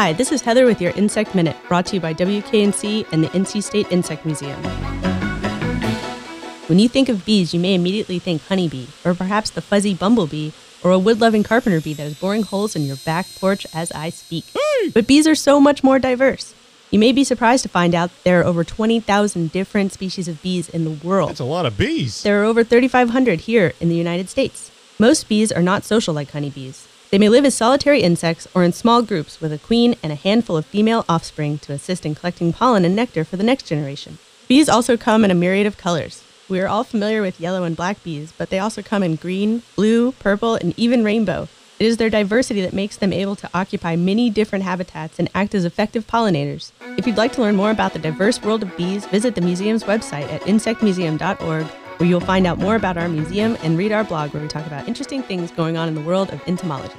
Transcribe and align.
Hi, 0.00 0.14
this 0.14 0.32
is 0.32 0.40
Heather 0.40 0.64
with 0.64 0.80
your 0.80 0.92
Insect 0.92 1.34
Minute, 1.34 1.58
brought 1.68 1.84
to 1.84 1.96
you 1.96 2.00
by 2.00 2.14
WKNC 2.14 3.12
and 3.12 3.22
the 3.22 3.28
NC 3.28 3.62
State 3.62 3.92
Insect 3.92 4.24
Museum. 4.24 4.58
When 6.68 6.78
you 6.78 6.88
think 6.88 7.10
of 7.10 7.26
bees, 7.26 7.52
you 7.52 7.60
may 7.60 7.74
immediately 7.74 8.18
think 8.18 8.40
honeybee, 8.46 8.86
or 9.04 9.12
perhaps 9.12 9.50
the 9.50 9.60
fuzzy 9.60 9.92
bumblebee, 9.92 10.52
or 10.82 10.90
a 10.90 10.98
wood 10.98 11.20
loving 11.20 11.42
carpenter 11.42 11.82
bee 11.82 11.92
that 11.92 12.06
is 12.06 12.18
boring 12.18 12.44
holes 12.44 12.74
in 12.74 12.84
your 12.84 12.96
back 13.04 13.26
porch 13.38 13.66
as 13.74 13.92
I 13.92 14.08
speak. 14.08 14.46
But 14.94 15.06
bees 15.06 15.26
are 15.26 15.34
so 15.34 15.60
much 15.60 15.84
more 15.84 15.98
diverse. 15.98 16.54
You 16.90 16.98
may 16.98 17.12
be 17.12 17.22
surprised 17.22 17.64
to 17.64 17.68
find 17.68 17.94
out 17.94 18.10
there 18.24 18.40
are 18.40 18.44
over 18.46 18.64
20,000 18.64 19.52
different 19.52 19.92
species 19.92 20.28
of 20.28 20.40
bees 20.40 20.70
in 20.70 20.84
the 20.84 21.06
world. 21.06 21.28
That's 21.28 21.40
a 21.40 21.44
lot 21.44 21.66
of 21.66 21.76
bees. 21.76 22.22
There 22.22 22.40
are 22.40 22.46
over 22.46 22.64
3,500 22.64 23.40
here 23.40 23.74
in 23.80 23.90
the 23.90 23.96
United 23.96 24.30
States. 24.30 24.70
Most 24.98 25.28
bees 25.28 25.52
are 25.52 25.60
not 25.60 25.84
social 25.84 26.14
like 26.14 26.30
honeybees. 26.30 26.88
They 27.10 27.18
may 27.18 27.28
live 27.28 27.44
as 27.44 27.56
solitary 27.56 28.02
insects 28.02 28.46
or 28.54 28.62
in 28.62 28.72
small 28.72 29.02
groups 29.02 29.40
with 29.40 29.52
a 29.52 29.58
queen 29.58 29.96
and 30.00 30.12
a 30.12 30.16
handful 30.16 30.56
of 30.56 30.64
female 30.64 31.04
offspring 31.08 31.58
to 31.58 31.72
assist 31.72 32.06
in 32.06 32.14
collecting 32.14 32.52
pollen 32.52 32.84
and 32.84 32.94
nectar 32.94 33.24
for 33.24 33.36
the 33.36 33.42
next 33.42 33.66
generation. 33.66 34.18
Bees 34.46 34.68
also 34.68 34.96
come 34.96 35.24
in 35.24 35.30
a 35.32 35.34
myriad 35.34 35.66
of 35.66 35.76
colors. 35.76 36.22
We 36.48 36.60
are 36.60 36.68
all 36.68 36.84
familiar 36.84 37.20
with 37.20 37.40
yellow 37.40 37.64
and 37.64 37.76
black 37.76 38.04
bees, 38.04 38.32
but 38.38 38.50
they 38.50 38.60
also 38.60 38.80
come 38.80 39.02
in 39.02 39.16
green, 39.16 39.64
blue, 39.74 40.12
purple, 40.12 40.54
and 40.54 40.72
even 40.78 41.02
rainbow. 41.02 41.48
It 41.80 41.86
is 41.86 41.96
their 41.96 42.10
diversity 42.10 42.60
that 42.60 42.74
makes 42.74 42.96
them 42.96 43.12
able 43.12 43.34
to 43.36 43.50
occupy 43.54 43.96
many 43.96 44.30
different 44.30 44.64
habitats 44.64 45.18
and 45.18 45.30
act 45.34 45.54
as 45.54 45.64
effective 45.64 46.06
pollinators. 46.06 46.70
If 46.96 47.08
you'd 47.08 47.16
like 47.16 47.32
to 47.32 47.40
learn 47.40 47.56
more 47.56 47.70
about 47.72 47.92
the 47.92 47.98
diverse 47.98 48.40
world 48.40 48.62
of 48.62 48.76
bees, 48.76 49.06
visit 49.06 49.34
the 49.34 49.40
museum's 49.40 49.84
website 49.84 50.30
at 50.30 50.42
insectmuseum.org, 50.42 51.66
where 52.00 52.08
you'll 52.08 52.18
find 52.18 52.46
out 52.46 52.56
more 52.56 52.76
about 52.76 52.96
our 52.96 53.10
museum 53.10 53.58
and 53.62 53.76
read 53.76 53.92
our 53.92 54.02
blog 54.02 54.32
where 54.32 54.42
we 54.42 54.48
talk 54.48 54.66
about 54.66 54.88
interesting 54.88 55.22
things 55.22 55.50
going 55.50 55.76
on 55.76 55.86
in 55.86 55.94
the 55.94 56.00
world 56.00 56.32
of 56.32 56.40
entomology. 56.48 56.98